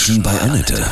[0.00, 0.82] Menschen bei Annette.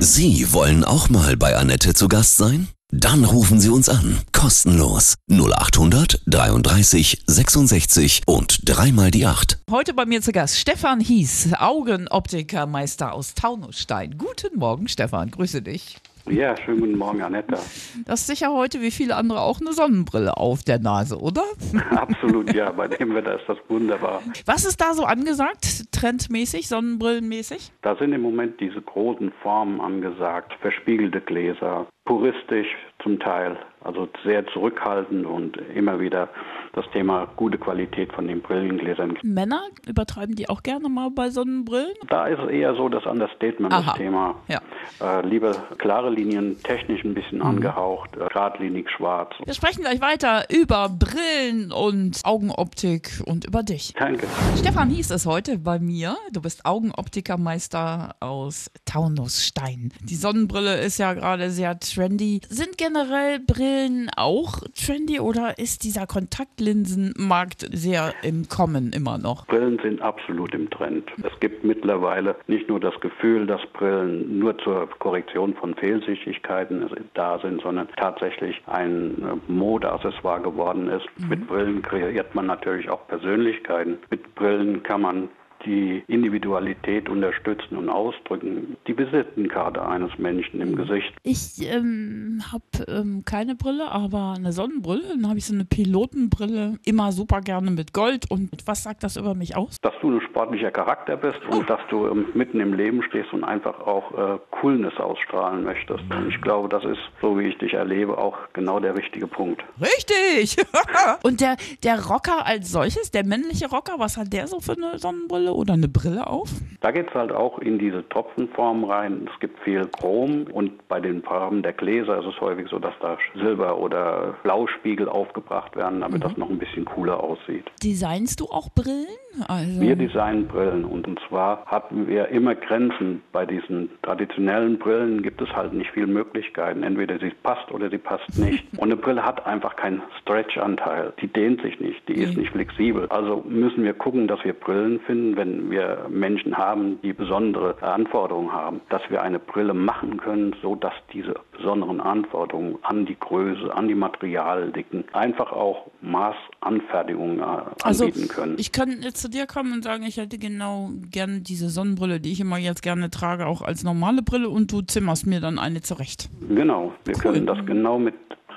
[0.00, 2.68] Sie wollen auch mal bei Annette zu Gast sein?
[2.90, 4.18] Dann rufen Sie uns an.
[4.32, 5.14] Kostenlos.
[5.30, 9.60] 0800 33 66 und dreimal die 8.
[9.70, 14.18] Heute bei mir zu Gast Stefan Hies, Augenoptikermeister aus Taunusstein.
[14.18, 15.30] Guten Morgen, Stefan.
[15.30, 15.96] Grüße dich.
[16.30, 17.58] Ja, schönen guten Morgen, Annette.
[18.06, 21.42] Das ist sicher heute wie viele andere auch eine Sonnenbrille auf der Nase, oder?
[21.90, 22.70] Absolut, ja.
[22.70, 24.22] Bei dem Wetter ist das wunderbar.
[24.46, 27.72] Was ist da so angesagt, trendmäßig, sonnenbrillenmäßig?
[27.82, 32.66] Da sind im Moment diese großen Formen angesagt, verspiegelte Gläser, puristisch
[33.04, 36.28] zum Teil, also sehr zurückhaltend und immer wieder
[36.72, 39.16] das Thema gute Qualität von den Brillengläsern.
[39.22, 41.94] Männer übertreiben die auch gerne mal bei Sonnenbrillen?
[42.08, 43.82] Da ist es eher so das Understatement, Aha.
[43.86, 44.34] das Thema.
[44.48, 44.60] Ja.
[45.00, 49.32] Äh, lieber klare Linien, technisch ein bisschen angehaucht, äh, geradlinig schwarz.
[49.44, 53.94] Wir sprechen gleich weiter über Brillen und Augenoptik und über dich.
[53.98, 54.26] Danke.
[54.56, 56.16] Stefan Hies ist heute bei mir.
[56.32, 59.92] Du bist Augenoptikermeister aus Taunusstein.
[60.02, 61.99] Die Sonnenbrille ist ja gerade sehr trendy.
[62.48, 69.46] Sind generell Brillen auch trendy oder ist dieser Kontaktlinsenmarkt sehr im Kommen immer noch?
[69.46, 71.10] Brillen sind absolut im Trend.
[71.22, 77.38] Es gibt mittlerweile nicht nur das Gefühl, dass Brillen nur zur Korrektion von Fehlsichtigkeiten da
[77.38, 81.06] sind, sondern tatsächlich ein äh, Modeaccessoire geworden ist.
[81.28, 83.98] Mit Brillen kreiert man natürlich auch Persönlichkeiten.
[84.10, 85.28] Mit Brillen kann man
[85.64, 88.76] die Individualität unterstützen und ausdrücken.
[88.86, 91.12] Die Visitenkarte eines Menschen im Gesicht.
[91.22, 95.02] Ich ähm, habe ähm, keine Brille, aber eine Sonnenbrille.
[95.08, 96.78] Dann habe ich so eine Pilotenbrille.
[96.84, 98.30] Immer super gerne mit Gold.
[98.30, 99.80] Und was sagt das über mich aus?
[99.82, 103.44] Dass du ein sportlicher Charakter bist und dass du ähm, mitten im Leben stehst und
[103.44, 106.02] einfach auch äh, Coolness ausstrahlen möchtest.
[106.10, 109.62] Und ich glaube, das ist, so wie ich dich erlebe, auch genau der richtige Punkt.
[109.80, 110.56] Richtig!
[111.22, 114.98] und der, der Rocker als solches, der männliche Rocker, was hat der so für eine
[114.98, 116.50] Sonnenbrille oder eine Brille auf?
[116.80, 119.28] Da geht es halt auch in diese Tropfenform rein.
[119.32, 122.94] Es gibt viel Chrom und bei den Farben der Gläser ist es häufig so, dass
[123.00, 127.64] da Silber- oder Blauspiegel aufgebracht werden, damit das noch ein bisschen cooler aussieht.
[127.82, 129.06] Designst du auch Brillen?
[129.46, 133.22] Also, Wir designen Brillen und, und zwar hatten wir immer Grenzen.
[133.30, 136.82] Bei diesen traditionellen Brillen gibt es halt nicht viele Möglichkeiten.
[136.82, 138.64] Entweder sie passt oder sie passt nicht.
[138.78, 141.12] Und eine Brille hat einfach keinen Stretch-Anteil.
[141.20, 143.06] Die dehnt sich nicht, die ist nicht flexibel.
[143.08, 148.52] Also müssen wir gucken, dass wir Brillen finden, wenn wir Menschen haben, die besondere Anforderungen
[148.52, 153.74] haben, dass wir eine Brille machen können, so dass diese besonderen Anforderungen an die Größe,
[153.74, 157.44] an die Materialdicken einfach auch Maßanfertigungen äh,
[157.82, 158.56] also anbieten können.
[158.58, 162.32] ich kann jetzt zu dir kommen und sagen, ich hätte genau gerne diese Sonnenbrille, die
[162.32, 165.80] ich immer jetzt gerne trage, auch als normale Brille und du zimmerst mir dann eine
[165.80, 166.28] zurecht.
[166.50, 167.22] Genau, wir Cool.
[167.22, 168.14] können das genau mit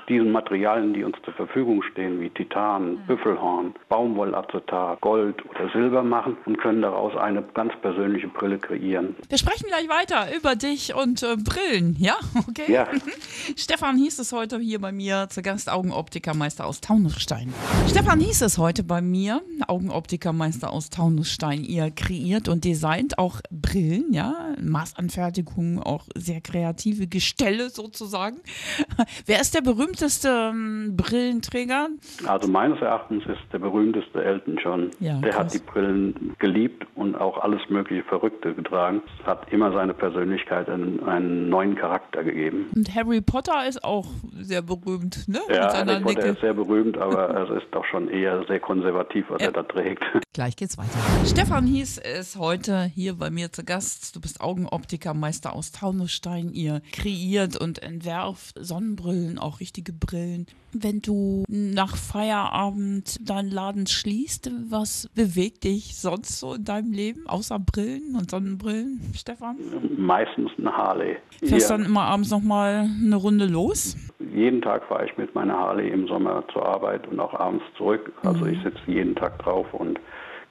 [0.08, 6.36] diesen Materialien, die uns zur Verfügung stehen, wie Titan, Büffelhorn, Baumwollacetat, Gold oder Silber machen
[6.46, 9.16] und können daraus eine ganz persönliche Brille kreieren.
[9.28, 12.16] Wir sprechen gleich weiter über dich und äh, Brillen, ja?
[12.46, 12.72] Okay.
[12.72, 12.86] Ja.
[13.56, 17.52] Stefan hieß es heute hier bei mir, zu Gast Augenoptikermeister aus Taunusstein.
[17.88, 21.64] Stefan hieß es heute bei mir, Augenoptikermeister aus Taunusstein.
[21.64, 24.54] Ihr kreiert und designt auch Brillen, ja?
[24.60, 28.38] Maßanfertigung, auch sehr kreative Gestelle sozusagen.
[29.26, 29.62] Wer ist der
[29.94, 31.88] berühmteste ähm, Brillenträger?
[32.26, 34.90] Also meines Erachtens ist der berühmteste Elton John.
[35.00, 35.44] Ja, der krass.
[35.46, 39.02] hat die Brillen geliebt und auch alles mögliche Verrückte getragen.
[39.20, 42.66] Es hat immer seine Persönlichkeit einen, einen neuen Charakter gegeben.
[42.74, 44.06] Und Harry Potter ist auch
[44.40, 45.40] sehr berühmt, ne?
[45.48, 46.28] Ja, Harry Potter Nicke.
[46.28, 49.48] ist sehr berühmt, aber es ist doch schon eher sehr konservativ, was Ja.
[49.48, 50.02] er da trägt.
[50.32, 50.98] Gleich geht's weiter.
[51.26, 54.16] Stefan Hies ist heute hier bei mir zu Gast.
[54.16, 56.50] Du bist Augenoptikermeister aus Taunusstein.
[56.52, 60.46] Ihr kreiert und entwerft Sonnenbrillen, auch richtige Brillen.
[60.72, 67.26] Wenn du nach Feierabend deinen Laden schließt, was bewegt dich sonst so in deinem Leben,
[67.26, 69.56] außer Brillen und Sonnenbrillen, Stefan?
[69.96, 71.16] Meistens ein Harley.
[71.38, 71.76] Fährst Hier.
[71.76, 73.96] dann immer abends nochmal eine Runde los?
[74.34, 78.12] Jeden Tag fahre ich mit meiner Harley im Sommer zur Arbeit und auch abends zurück.
[78.22, 80.00] Also ich sitze jeden Tag drauf und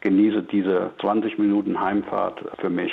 [0.01, 2.91] genieße diese 20 Minuten Heimfahrt für mich,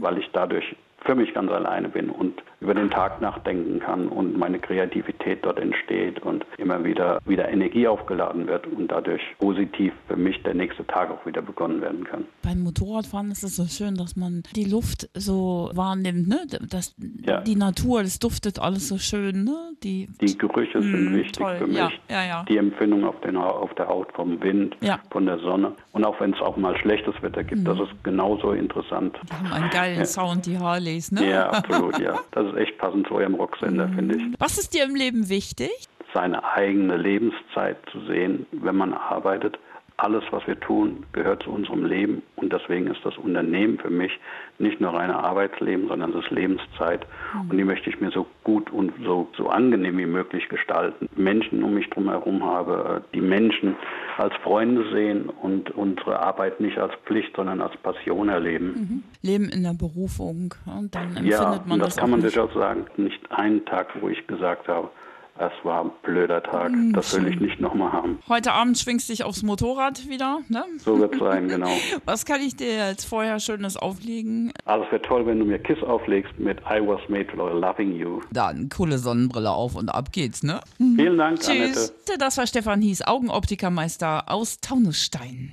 [0.00, 0.64] weil ich dadurch
[1.06, 5.58] für mich ganz alleine bin und über den Tag nachdenken kann und meine Kreativität dort
[5.58, 10.86] entsteht und immer wieder wieder Energie aufgeladen wird und dadurch positiv für mich der nächste
[10.86, 12.24] Tag auch wieder begonnen werden kann.
[12.42, 16.40] Beim Motorradfahren ist es so schön, dass man die Luft so wahrnimmt, ne?
[16.70, 16.94] Das,
[17.24, 17.40] Ja.
[17.42, 19.54] Die Natur, das duftet alles so schön, ne?
[19.82, 21.56] Die, Die Gerüche sind Mm, wichtig toll.
[21.58, 22.00] für mich.
[22.10, 22.44] Ja, ja.
[22.48, 24.76] Die Empfindung auf, den, auf der Haut vom Wind,
[25.10, 25.72] von der Sonne.
[25.92, 27.64] Und auch wenn es auch mal schlechtes Wetter gibt, Mhm.
[27.66, 29.16] das ist genauso interessant.
[29.30, 30.56] die haben einen geilen Sound, die
[30.96, 31.30] Harleys, ne?
[31.30, 32.18] Ja, absolut, ja.
[32.32, 33.38] Das ist echt passend zu eurem Mhm.
[33.38, 34.22] Rocksender, finde ich.
[34.38, 35.70] Was ist dir im Leben wichtig?
[36.14, 39.58] Seine eigene Lebenszeit zu sehen, wenn man arbeitet,
[39.98, 44.12] alles, was wir tun, gehört zu unserem Leben und deswegen ist das Unternehmen für mich
[44.58, 47.50] nicht nur reine Arbeitsleben, sondern es ist Lebenszeit mhm.
[47.50, 51.08] und die möchte ich mir so gut und so, so angenehm wie möglich gestalten.
[51.16, 53.76] Menschen um mich drum herum habe, die Menschen
[54.18, 58.66] als Freunde sehen und unsere Arbeit nicht als Pflicht, sondern als Passion erleben.
[58.66, 59.02] Mhm.
[59.22, 61.94] Leben in der Berufung und dann empfindet ja, man das.
[61.94, 62.86] das kann man durchaus sagen.
[62.96, 64.90] Nicht einen Tag, wo ich gesagt habe,
[65.38, 66.70] es war ein blöder Tag.
[66.72, 68.18] Hm, Das will ich nicht nochmal haben.
[68.28, 70.64] Heute Abend schwingst du dich aufs Motorrad wieder, ne?
[70.78, 71.70] So wird es sein, genau.
[72.04, 74.52] Was kann ich dir jetzt vorher Schönes auflegen?
[74.64, 77.92] Also es wäre toll, wenn du mir Kiss auflegst mit I was made for loving
[77.96, 78.20] you.
[78.32, 80.60] Dann coole Sonnenbrille auf und ab geht's, ne?
[80.78, 81.50] Vielen Dank, Tschüss.
[81.50, 82.18] Annette.
[82.18, 85.52] Das war Stefan Hies, Augenoptikermeister aus Taunusstein.